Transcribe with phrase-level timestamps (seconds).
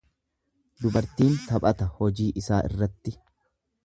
[0.85, 3.15] Dubartiin taphata hojii isaa irratti.